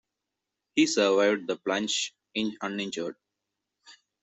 He 0.73 0.87
survived 0.87 1.45
the 1.45 1.57
plunge 1.57 2.15
uninjured. 2.33 3.17